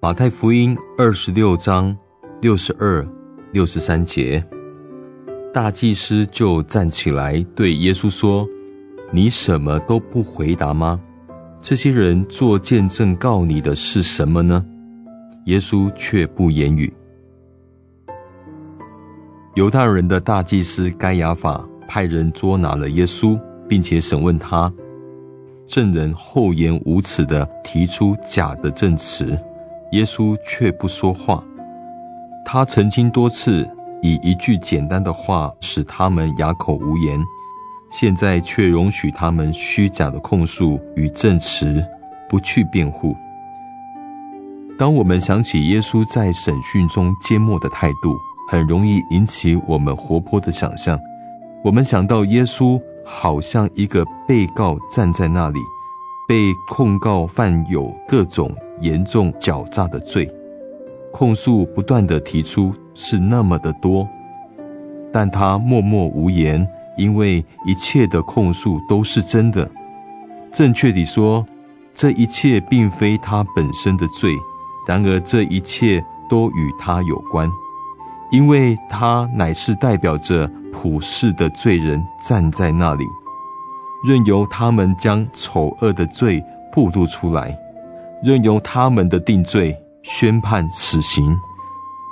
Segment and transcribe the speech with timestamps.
[0.00, 1.94] 马太福音二十六章
[2.40, 3.04] 六十二、
[3.50, 4.42] 六十三节，
[5.52, 8.46] 大祭司就站起来对耶稣说
[9.10, 11.00] ：“你什么都不回答吗？
[11.60, 14.64] 这些人做见证告你的是什么呢？”
[15.46, 16.92] 耶稣却不言语。
[19.56, 23.36] 犹太人的大祭司该亚法派人捉拿了耶稣，
[23.68, 24.72] 并且审问他。
[25.66, 29.36] 证人厚颜无耻地提出假的证词，
[29.92, 31.42] 耶稣却不说话。
[32.44, 33.68] 他曾经多次
[34.02, 37.20] 以一句简单的话使他们哑口无言，
[37.90, 41.84] 现在却容许他们虚假的控诉与证词，
[42.28, 43.14] 不去辩护。
[44.78, 48.16] 当我们想起耶稣在审讯中缄默的态度，
[48.48, 50.98] 很容易引起我们活泼的想象。
[51.64, 52.80] 我们想到耶稣。
[53.10, 55.58] 好像一个被告站在那里，
[56.28, 60.30] 被控告犯有各种严重狡诈的罪，
[61.10, 64.06] 控诉不断地提出，是那么的多，
[65.10, 69.68] 但他默默无言，因为一切的控诉都是真的。
[70.52, 71.44] 正确地说，
[71.94, 74.30] 这一切并非他本身的罪，
[74.86, 77.50] 然而这一切都与他有关，
[78.30, 80.48] 因为他乃是代表着。
[80.70, 83.04] 普世的罪人站在那里，
[84.04, 87.58] 任由他们将丑恶的罪曝露出来，
[88.22, 91.36] 任由他们的定罪宣判死刑，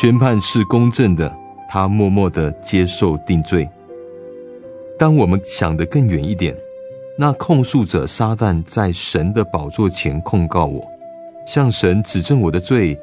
[0.00, 1.34] 宣判是公正的，
[1.68, 3.68] 他默默地接受定罪。
[4.98, 6.56] 当我们想得更远一点，
[7.16, 10.84] 那控诉者撒旦在神的宝座前控告我，
[11.46, 12.98] 向神指证我的罪，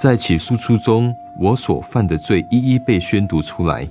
[0.00, 3.88] 在起诉书中我所犯的罪一一被宣读出来。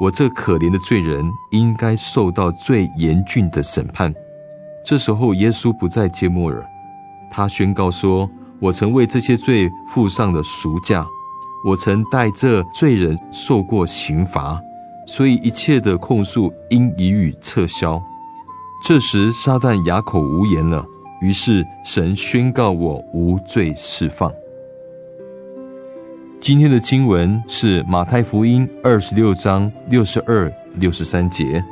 [0.00, 4.14] 我这可怜的罪人应该受到最严峻的审判。
[4.84, 6.64] 这时候，耶稣不再缄默了，
[7.30, 11.04] 他宣告说：“我曾为这些罪付上了赎价，
[11.64, 14.60] 我曾代这罪人受过刑罚，
[15.06, 18.00] 所以一切的控诉应予以撤销。”
[18.84, 20.86] 这时，撒旦哑口无言了。
[21.20, 24.32] 于是，神宣告我无罪释放。
[26.40, 31.62] 今天的经文是马太福音二十六章六十二、六十三节。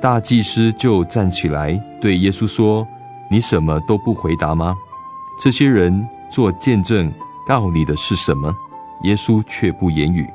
[0.00, 2.86] 大祭司就站起来对耶稣说
[3.30, 4.74] ：“你什么都不回答吗？
[5.38, 7.12] 这些人做见证
[7.46, 8.52] 告你的是什么？”
[9.04, 10.26] 耶稣却不言语。